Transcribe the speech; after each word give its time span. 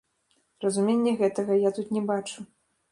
Разумення 0.65 1.13
гэтага 1.21 1.59
я 1.67 1.77
тут 1.79 1.87
не 1.99 2.07
бачу. 2.11 2.39